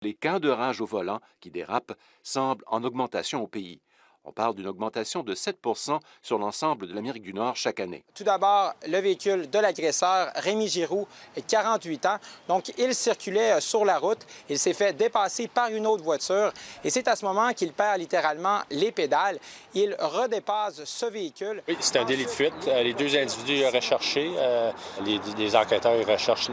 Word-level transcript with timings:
Les 0.00 0.14
cas 0.14 0.38
de 0.38 0.48
rage 0.48 0.80
au 0.80 0.86
volant 0.86 1.20
qui 1.40 1.50
dérapent 1.50 1.94
semblent 2.22 2.64
en 2.68 2.84
augmentation 2.84 3.42
au 3.42 3.48
pays. 3.48 3.80
On 4.28 4.32
parle 4.32 4.54
d'une 4.54 4.66
augmentation 4.66 5.22
de 5.22 5.34
7% 5.34 6.00
sur 6.20 6.38
l'ensemble 6.38 6.86
de 6.86 6.92
l'Amérique 6.92 7.22
du 7.22 7.32
Nord 7.32 7.56
chaque 7.56 7.80
année. 7.80 8.04
Tout 8.14 8.24
d'abord, 8.24 8.74
le 8.86 8.98
véhicule 8.98 9.48
de 9.48 9.58
l'agresseur, 9.58 10.30
Rémi 10.34 10.68
Giroux, 10.68 11.08
48 11.46 12.04
ans. 12.04 12.16
Donc, 12.46 12.70
il 12.76 12.94
circulait 12.94 13.52
euh, 13.52 13.60
sur 13.60 13.86
la 13.86 13.98
route. 13.98 14.26
Il 14.50 14.58
s'est 14.58 14.74
fait 14.74 14.92
dépasser 14.92 15.48
par 15.48 15.70
une 15.70 15.86
autre 15.86 16.04
voiture. 16.04 16.52
Et 16.84 16.90
c'est 16.90 17.08
à 17.08 17.16
ce 17.16 17.24
moment 17.24 17.54
qu'il 17.54 17.72
perd 17.72 18.00
littéralement 18.00 18.60
les 18.70 18.92
pédales. 18.92 19.38
Il 19.72 19.96
redépasse 19.98 20.84
ce 20.84 21.06
véhicule. 21.06 21.62
Oui, 21.66 21.78
c'est 21.80 21.98
un 21.98 22.04
délit 22.04 22.26
de 22.26 22.30
fuite. 22.30 22.52
Euh, 22.66 22.82
les 22.82 22.92
deux 22.92 23.16
individus 23.16 23.64
recherchés, 23.64 24.30
euh, 24.36 24.70
les, 25.06 25.56
enquêteurs 25.56 26.06
recherchent 26.06 26.50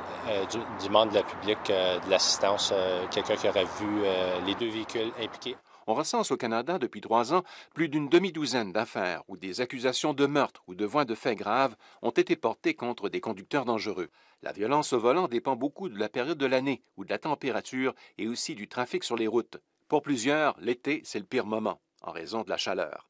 du, 0.50 0.60
du, 0.82 0.90
membre 0.90 1.12
de 1.12 1.18
la 1.18 1.24
public 1.24 1.58
de 1.68 2.10
l'assistance, 2.10 2.72
quelqu'un 3.12 3.36
qui 3.36 3.50
aurait 3.50 3.66
vu 3.66 4.04
les 4.46 4.56
deux 4.56 4.70
véhicules 4.70 5.12
impliqués. 5.22 5.58
On 5.88 5.94
recense 5.94 6.32
au 6.32 6.38
Canada 6.38 6.80
depuis 6.80 7.02
trois 7.02 7.34
ans 7.34 7.44
plus 7.76 7.90
d'une 7.90 8.10
demi-douzaine 8.10 8.72
d'affaires 8.72 9.22
où 9.28 9.38
des 9.38 9.62
accusations 9.62 10.14
de 10.14 10.26
meurtre 10.26 10.64
ou 10.68 10.74
de 10.74 10.86
voies 10.86 11.06
de 11.06 11.14
faits 11.14 11.38
graves 11.38 11.76
ont 12.02 12.10
été 12.10 12.36
portées 12.36 12.74
contre 12.74 13.08
des 13.08 13.22
conducteurs 13.22 13.66
dangereux. 13.66 14.10
La 14.42 14.52
violence 14.52 14.94
au 14.94 15.00
volant 15.00 15.28
dépend 15.28 15.56
beaucoup 15.56 15.88
de 15.90 16.00
la 16.00 16.10
période 16.10 16.40
de 16.40 16.46
l'année 16.48 16.82
ou 16.98 17.06
de 17.06 17.12
la 17.12 17.20
température 17.20 17.94
et 18.18 18.28
aussi 18.28 18.56
du 18.56 18.68
trafic 18.68 19.04
sur 19.04 19.16
les 19.16 19.28
routes. 19.28 19.58
Pour 19.88 20.02
plusieurs, 20.02 20.56
l'été, 20.60 21.02
c'est 21.04 21.20
le 21.20 21.26
pire 21.26 21.46
moment, 21.46 21.80
en 22.02 22.12
raison 22.12 22.42
de 22.42 22.50
la 22.50 22.58
chaleur. 22.58 23.08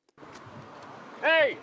Hey! 1.23 1.57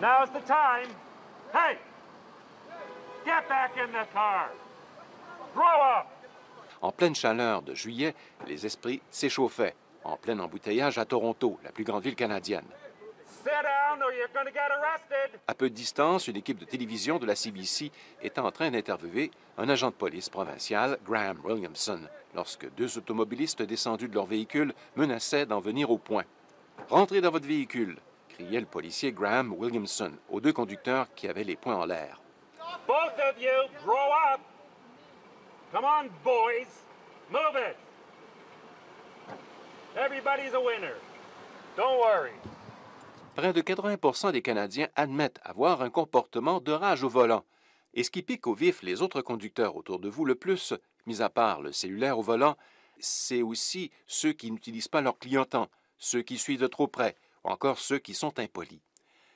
Now's 0.00 0.30
the 0.32 0.44
time. 0.44 0.90
Hey! 1.52 1.78
Get 3.24 3.48
back 3.48 3.72
in 3.78 3.92
the 3.92 4.06
car. 4.12 4.50
Up! 5.56 6.13
En 6.82 6.92
pleine 6.92 7.14
chaleur 7.14 7.62
de 7.62 7.74
juillet, 7.74 8.14
les 8.46 8.66
esprits 8.66 9.00
s'échauffaient, 9.10 9.74
en 10.04 10.16
plein 10.16 10.38
embouteillage 10.38 10.98
à 10.98 11.04
Toronto, 11.04 11.58
la 11.64 11.72
plus 11.72 11.84
grande 11.84 12.02
ville 12.02 12.16
canadienne. 12.16 12.64
À 15.46 15.54
peu 15.54 15.68
de 15.68 15.74
distance, 15.74 16.28
une 16.28 16.36
équipe 16.36 16.58
de 16.58 16.64
télévision 16.64 17.18
de 17.18 17.26
la 17.26 17.34
CBC 17.34 17.90
était 18.22 18.40
en 18.40 18.50
train 18.50 18.70
d'interviewer 18.70 19.30
un 19.58 19.68
agent 19.68 19.88
de 19.88 19.94
police 19.94 20.28
provincial, 20.28 20.98
Graham 21.04 21.38
Williamson, 21.44 22.00
lorsque 22.34 22.70
deux 22.74 22.98
automobilistes 22.98 23.62
descendus 23.62 24.08
de 24.08 24.14
leur 24.14 24.26
véhicule 24.26 24.74
menaçaient 24.96 25.46
d'en 25.46 25.60
venir 25.60 25.90
au 25.90 25.98
point. 25.98 26.24
Rentrez 26.88 27.20
dans 27.20 27.30
votre 27.30 27.46
véhicule, 27.46 27.98
criait 28.30 28.60
le 28.60 28.66
policier 28.66 29.12
Graham 29.12 29.52
Williamson 29.52 30.12
aux 30.28 30.40
deux 30.40 30.52
conducteurs 30.52 31.06
qui 31.14 31.28
avaient 31.28 31.44
les 31.44 31.56
poings 31.56 31.76
en 31.76 31.86
l'air. 31.86 32.20
Both 32.86 33.18
of 33.18 33.40
you, 33.40 33.50
grow 33.84 34.10
up! 34.32 34.40
Come 35.74 35.86
on, 35.86 36.08
boys. 36.22 36.68
Move 37.32 37.56
it. 37.56 37.76
Everybody's 39.96 40.54
a 40.54 40.60
winner. 40.60 40.94
Don't 41.76 41.98
worry. 41.98 42.30
Près 43.34 43.52
de 43.52 43.60
80% 43.60 44.30
des 44.30 44.40
Canadiens 44.40 44.86
admettent 44.94 45.40
avoir 45.42 45.82
un 45.82 45.90
comportement 45.90 46.60
de 46.60 46.70
rage 46.70 47.02
au 47.02 47.08
volant. 47.08 47.42
Et 47.92 48.04
ce 48.04 48.12
qui 48.12 48.22
pique 48.22 48.46
au 48.46 48.54
vif 48.54 48.84
les 48.84 49.02
autres 49.02 49.20
conducteurs 49.20 49.74
autour 49.74 49.98
de 49.98 50.08
vous 50.08 50.24
le 50.24 50.36
plus, 50.36 50.74
mis 51.06 51.20
à 51.20 51.28
part 51.28 51.60
le 51.60 51.72
cellulaire 51.72 52.20
au 52.20 52.22
volant, 52.22 52.56
c'est 53.00 53.42
aussi 53.42 53.90
ceux 54.06 54.32
qui 54.32 54.52
n'utilisent 54.52 54.86
pas 54.86 55.00
leur 55.00 55.18
clignotant, 55.18 55.68
ceux 55.98 56.22
qui 56.22 56.38
suivent 56.38 56.60
de 56.60 56.68
trop 56.68 56.86
près, 56.86 57.16
ou 57.42 57.48
encore 57.48 57.80
ceux 57.80 57.98
qui 57.98 58.14
sont 58.14 58.38
impolis. 58.38 58.80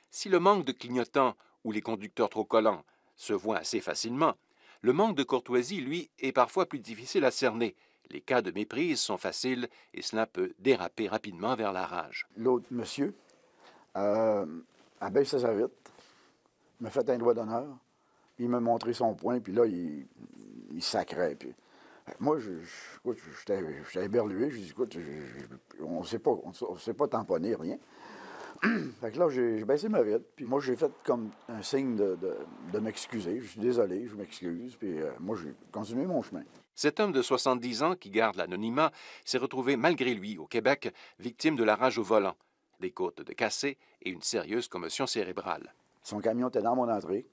Si 0.09 0.29
le 0.29 0.39
manque 0.39 0.63
de 0.63 0.71
clignotants 0.71 1.35
ou 1.65 1.73
les 1.73 1.81
conducteurs 1.81 2.29
trop 2.29 2.45
collants 2.45 2.85
se 3.17 3.33
voit 3.33 3.57
assez 3.57 3.81
facilement, 3.81 4.35
le 4.81 4.93
manque 4.93 5.15
de 5.15 5.23
courtoisie, 5.23 5.81
lui, 5.81 6.09
est 6.19 6.31
parfois 6.31 6.65
plus 6.65 6.79
difficile 6.79 7.25
à 7.25 7.31
cerner. 7.31 7.75
Les 8.09 8.21
cas 8.21 8.41
de 8.41 8.51
méprise 8.51 8.99
sont 8.99 9.17
faciles 9.17 9.67
et 9.93 10.01
cela 10.01 10.25
peut 10.25 10.53
déraper 10.59 11.07
rapidement 11.07 11.55
vers 11.55 11.73
la 11.73 11.85
rage. 11.85 12.27
L'autre 12.37 12.65
monsieur 12.71 13.13
euh, 13.95 14.45
a 14.99 15.09
baissé 15.09 15.39
sa 15.39 15.53
vitre, 15.53 15.73
m'a 16.79 16.89
fait 16.89 17.07
un 17.09 17.17
doigt 17.17 17.33
d'honneur, 17.33 17.67
il 18.39 18.49
m'a 18.49 18.59
montré 18.59 18.93
son 18.93 19.13
point, 19.13 19.39
puis 19.39 19.53
là, 19.53 19.65
il, 19.65 20.07
il 20.71 20.81
moi, 22.19 22.37
j'étais 22.39 24.03
éberlué. 24.03 24.49
Je 24.49 24.57
dis, 24.57 24.69
écoute, 24.69 24.97
on 25.81 26.01
ne 26.01 26.77
sait 26.77 26.93
pas 26.93 27.07
tamponner, 27.07 27.55
rien. 27.55 27.77
Fait 29.01 29.11
que 29.11 29.19
là, 29.19 29.29
j'ai 29.29 29.63
baissé 29.63 29.89
ma 29.89 30.01
vitre. 30.01 30.25
Puis 30.35 30.45
moi, 30.45 30.59
j'ai 30.59 30.75
fait 30.75 30.91
comme 31.03 31.31
un 31.47 31.61
signe 31.61 31.95
de, 31.95 32.79
m'excuser. 32.79 33.39
Je 33.41 33.47
suis 33.47 33.59
désolé, 33.59 34.07
je 34.07 34.15
m'excuse. 34.15 34.75
Puis 34.75 34.99
euh, 34.99 35.11
moi, 35.19 35.37
j'ai 35.41 35.53
continué 35.71 36.05
mon 36.05 36.21
chemin. 36.21 36.43
Cet 36.75 36.99
homme 36.99 37.11
de 37.11 37.21
70 37.21 37.83
ans 37.83 37.95
qui 37.95 38.09
garde 38.09 38.35
l'anonymat 38.35 38.91
s'est 39.25 39.37
retrouvé 39.37 39.75
malgré 39.75 40.13
lui 40.13 40.37
au 40.37 40.45
Québec 40.45 40.93
victime 41.19 41.55
de 41.55 41.63
la 41.63 41.75
rage 41.75 41.97
au 41.97 42.03
volant, 42.03 42.35
des 42.79 42.91
côtes 42.91 43.21
de 43.21 43.33
cassé 43.33 43.77
et 44.01 44.09
une 44.09 44.21
sérieuse 44.21 44.67
commotion 44.67 45.05
cérébrale. 45.05 45.73
Son 46.03 46.19
camion 46.19 46.49
était 46.49 46.61
dans 46.61 46.75
mon 46.75 46.89
entrée. 46.89 47.25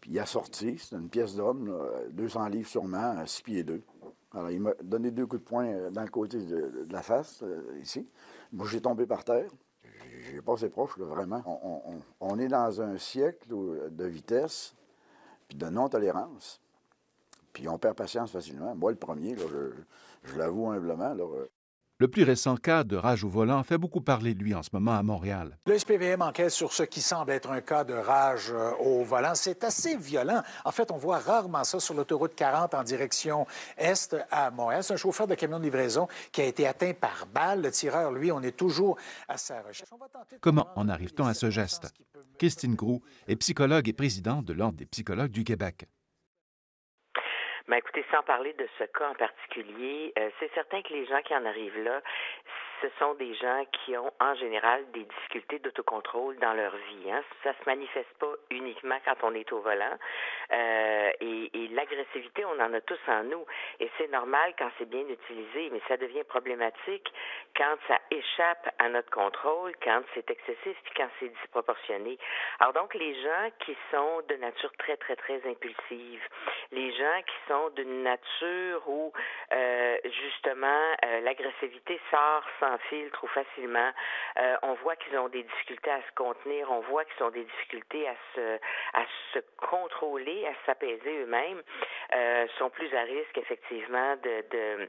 Puis 0.00 0.10
il 0.12 0.18
a 0.18 0.26
sorti, 0.26 0.78
c'est 0.78 0.96
une 0.96 1.08
pièce 1.08 1.34
d'homme, 1.34 1.74
200 2.10 2.48
livres 2.48 2.68
sûrement, 2.68 3.26
6 3.26 3.42
pieds 3.42 3.64
2. 3.64 3.82
Alors, 4.34 4.50
il 4.50 4.60
m'a 4.60 4.72
donné 4.82 5.10
deux 5.12 5.26
coups 5.26 5.42
de 5.42 5.46
poing 5.46 5.66
euh, 5.66 5.90
dans 5.90 6.02
le 6.02 6.08
côté 6.08 6.38
de, 6.38 6.86
la 6.90 7.02
face, 7.02 7.42
euh, 7.42 7.78
ici. 7.80 8.08
Moi, 8.52 8.66
j'ai 8.68 8.80
tombé 8.80 9.06
par 9.06 9.22
terre 9.22 9.48
j'ai 10.30 10.42
passé 10.42 10.68
proche, 10.68 10.96
vraiment. 10.98 11.42
On, 12.20 12.38
est 12.38 12.48
dans 12.48 12.80
un 12.80 12.98
siècle 12.98 13.48
de 13.48 14.04
vitesse 14.04 14.74
puis 15.48 15.56
de 15.56 15.68
non-tolérance. 15.68 16.60
Puis 17.52 17.68
on 17.68 17.78
perd 17.78 17.96
patience 17.96 18.32
facilement. 18.32 18.74
Moi, 18.74 18.90
le 18.90 18.96
premier, 18.96 19.36
je, 19.36 19.72
je 20.24 20.36
l'avoue 20.36 20.70
humblement, 20.70 21.14
là, 21.14 21.26
le 21.98 22.08
plus 22.08 22.24
récent 22.24 22.56
cas 22.56 22.82
de 22.82 22.96
rage 22.96 23.22
au 23.22 23.28
volant 23.28 23.62
fait 23.62 23.78
beaucoup 23.78 24.00
parler 24.00 24.34
de 24.34 24.42
lui 24.42 24.54
en 24.54 24.62
ce 24.62 24.70
moment 24.72 24.96
à 24.96 25.02
Montréal. 25.02 25.58
Le 25.66 25.78
SPVM 25.78 26.22
enquête 26.22 26.50
sur 26.50 26.72
ce 26.72 26.82
qui 26.82 27.00
semble 27.00 27.30
être 27.30 27.50
un 27.50 27.60
cas 27.60 27.84
de 27.84 27.94
rage 27.94 28.50
euh, 28.52 28.72
au 28.80 29.04
volant. 29.04 29.34
C'est 29.34 29.62
assez 29.62 29.96
violent. 29.96 30.42
En 30.64 30.72
fait, 30.72 30.90
on 30.90 30.96
voit 30.96 31.18
rarement 31.18 31.62
ça 31.62 31.78
sur 31.78 31.94
l'autoroute 31.94 32.34
40 32.34 32.74
en 32.74 32.82
direction 32.82 33.46
est 33.78 34.16
à 34.30 34.50
Montréal. 34.50 34.82
C'est 34.82 34.94
un 34.94 34.96
chauffeur 34.96 35.26
de 35.26 35.34
camion 35.34 35.58
de 35.58 35.64
livraison 35.64 36.08
qui 36.32 36.40
a 36.40 36.44
été 36.44 36.66
atteint 36.66 36.94
par 36.94 37.26
balle. 37.32 37.62
Le 37.62 37.70
tireur, 37.70 38.10
lui, 38.10 38.32
on 38.32 38.42
est 38.42 38.56
toujours 38.56 38.96
à 39.28 39.36
sa 39.36 39.62
recherche. 39.62 39.90
Comment 40.40 40.68
en 40.74 40.88
arrive-t-on 40.88 41.26
à 41.26 41.34
ce 41.34 41.50
geste? 41.50 41.92
Christine 42.38 42.74
Groux 42.74 43.02
est 43.28 43.36
psychologue 43.36 43.88
et 43.88 43.92
présidente 43.92 44.44
de 44.44 44.52
l'Ordre 44.52 44.78
des 44.78 44.86
psychologues 44.86 45.30
du 45.30 45.44
Québec. 45.44 45.86
Mais 47.66 47.78
écoutez, 47.78 48.04
sans 48.10 48.22
parler 48.22 48.52
de 48.54 48.68
ce 48.78 48.84
cas 48.84 49.08
en 49.08 49.14
particulier, 49.14 50.12
euh, 50.18 50.28
c'est 50.38 50.52
certain 50.52 50.82
que 50.82 50.92
les 50.92 51.06
gens 51.06 51.22
qui 51.22 51.34
en 51.34 51.46
arrivent 51.46 51.82
là, 51.82 52.02
ce 52.82 52.88
sont 52.98 53.14
des 53.14 53.34
gens 53.34 53.64
qui 53.72 53.96
ont 53.96 54.12
en 54.20 54.34
général 54.34 54.84
des 54.92 55.04
difficultés 55.04 55.58
d'autocontrôle 55.60 56.36
dans 56.40 56.52
leur 56.52 56.76
vie. 56.76 57.10
Hein. 57.10 57.22
Ça 57.42 57.54
se 57.54 57.64
manifeste 57.64 58.12
pas 58.18 58.33
uniquement 58.50 58.98
quand 59.04 59.16
on 59.22 59.34
est 59.34 59.50
au 59.52 59.60
volant. 59.60 59.96
Euh, 60.52 61.10
et, 61.20 61.68
l'agressivité, 61.72 62.44
on 62.44 62.60
en 62.60 62.72
a 62.72 62.80
tous 62.82 62.98
en 63.08 63.24
nous. 63.24 63.44
Et 63.80 63.90
c'est 63.98 64.10
normal 64.10 64.54
quand 64.58 64.70
c'est 64.78 64.88
bien 64.88 65.04
utilisé, 65.08 65.70
mais 65.72 65.80
ça 65.88 65.96
devient 65.96 66.24
problématique 66.24 67.12
quand 67.56 67.76
ça 67.88 67.98
échappe 68.10 68.68
à 68.78 68.88
notre 68.88 69.10
contrôle, 69.10 69.72
quand 69.82 70.02
c'est 70.14 70.30
excessif, 70.30 70.76
puis 70.84 70.92
quand 70.96 71.08
c'est 71.18 71.28
disproportionné. 71.28 72.18
Alors 72.60 72.72
donc, 72.74 72.94
les 72.94 73.14
gens 73.22 73.50
qui 73.60 73.76
sont 73.90 74.22
de 74.28 74.34
nature 74.36 74.72
très, 74.78 74.96
très, 74.96 75.16
très 75.16 75.40
impulsive, 75.48 76.22
les 76.70 76.92
gens 76.92 77.22
qui 77.26 77.48
sont 77.48 77.70
d'une 77.70 78.02
nature 78.02 78.88
où, 78.88 79.12
euh, 79.52 79.96
justement, 80.04 80.94
euh, 81.04 81.20
l'agressivité 81.20 82.00
sort 82.10 82.44
sans 82.60 82.78
fil 82.88 83.10
trop 83.10 83.28
facilement. 83.28 83.90
On 84.62 84.74
voit 84.74 84.96
qu'ils 84.96 85.16
ont 85.18 85.28
des 85.28 85.42
difficultés 85.42 85.90
à 85.90 86.00
se 86.00 86.14
contenir, 86.14 86.70
on 86.70 86.80
voit 86.80 87.04
qu'ils 87.04 87.24
ont 87.24 87.30
des 87.30 87.44
difficultés 87.44 88.08
à 88.08 88.14
se, 88.34 88.43
à 88.92 89.04
se 89.32 89.38
contrôler, 89.56 90.46
à 90.46 90.54
s'apaiser 90.66 91.22
eux-mêmes, 91.22 91.62
euh, 92.14 92.46
sont 92.58 92.70
plus 92.70 92.92
à 92.94 93.02
risque 93.02 93.38
effectivement 93.38 94.16
de, 94.16 94.44
de 94.50 94.58
euh, 94.58 94.86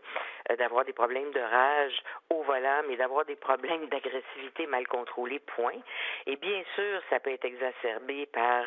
d'avoir 0.57 0.85
des 0.85 0.93
problèmes 0.93 1.31
de 1.31 1.39
rage 1.39 2.03
au 2.29 2.43
volant, 2.43 2.81
mais 2.87 2.95
d'avoir 2.95 3.25
des 3.25 3.35
problèmes 3.35 3.87
d'agressivité 3.87 4.67
mal 4.67 4.87
contrôlés, 4.87 5.39
point. 5.39 5.79
Et 6.25 6.35
bien 6.35 6.63
sûr, 6.75 7.01
ça 7.09 7.19
peut 7.19 7.31
être 7.31 7.45
exacerbé 7.45 8.25
par 8.27 8.65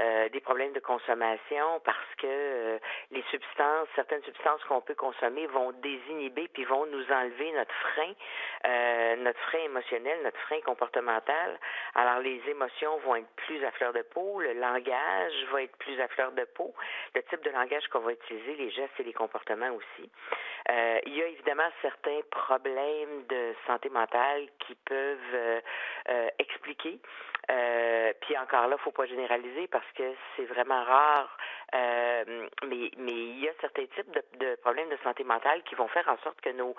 euh, 0.00 0.28
des 0.28 0.40
problèmes 0.40 0.72
de 0.72 0.80
consommation 0.80 1.80
parce 1.84 2.14
que 2.18 2.78
les 3.10 3.22
substances, 3.30 3.88
certaines 3.94 4.22
substances 4.24 4.62
qu'on 4.64 4.80
peut 4.80 4.94
consommer 4.94 5.46
vont 5.46 5.72
désinhiber 5.72 6.48
puis 6.52 6.64
vont 6.64 6.86
nous 6.86 7.12
enlever 7.12 7.52
notre 7.52 7.74
frein 7.74 8.12
euh, 8.66 9.16
notre 9.16 9.38
frein 9.40 9.60
émotionnel, 9.60 10.18
notre 10.24 10.38
frein 10.40 10.60
comportemental. 10.64 11.58
Alors, 11.94 12.20
les 12.20 12.40
émotions 12.48 12.98
vont 12.98 13.16
être 13.16 13.28
plus 13.36 13.64
à 13.64 13.70
fleur 13.72 13.92
de 13.92 14.02
peau, 14.02 14.40
le 14.40 14.54
langage 14.54 15.34
va 15.52 15.62
être 15.62 15.76
plus 15.76 16.00
à 16.00 16.08
fleur 16.08 16.32
de 16.32 16.44
peau, 16.44 16.74
le 17.14 17.22
type 17.24 17.42
de 17.42 17.50
langage 17.50 17.86
qu'on 17.88 18.00
va 18.00 18.12
utiliser, 18.12 18.56
les 18.56 18.70
gestes 18.70 18.98
et 18.98 19.04
les 19.04 19.12
comportements 19.12 19.70
aussi. 19.70 20.10
Euh, 20.70 20.98
il 21.06 21.14
y 21.14 21.22
a 21.22 21.26
évidemment 21.28 21.68
certains 21.80 22.20
problèmes 22.30 23.24
de 23.28 23.54
santé 23.66 23.88
mentale 23.88 24.48
qui 24.66 24.74
peuvent 24.74 25.34
euh, 25.34 25.60
euh, 26.08 26.28
expliquer. 26.38 27.00
puis 28.20 28.36
encore 28.38 28.66
là, 28.66 28.76
faut 28.78 28.90
pas 28.90 29.06
généraliser 29.06 29.68
parce 29.68 29.86
que 29.94 30.14
c'est 30.34 30.46
vraiment 30.46 30.82
rare. 30.82 31.38
mais, 31.72 32.90
il 32.96 33.38
y 33.38 33.48
a 33.48 33.52
certains 33.60 33.86
types 33.86 34.10
de, 34.40 34.56
problèmes 34.56 34.88
de 34.88 34.98
santé 35.04 35.22
mentale 35.22 35.62
qui 35.64 35.76
vont 35.76 35.88
faire 35.88 36.08
en 36.08 36.18
sorte 36.24 36.40
que 36.40 36.50
nos, 36.50 36.74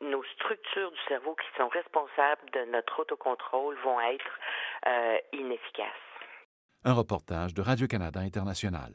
nos 0.00 0.22
structures 0.34 0.90
du 0.92 1.00
cerveau 1.08 1.34
qui 1.34 1.46
sont 1.56 1.68
responsables 1.68 2.48
de 2.52 2.64
notre 2.66 3.00
autocontrôle 3.00 3.76
vont 3.82 4.00
être 4.00 4.38
inefficaces. 5.32 5.88
Un 6.84 6.94
reportage 6.94 7.54
de 7.54 7.62
Radio-Canada 7.62 8.20
International. 8.20 8.92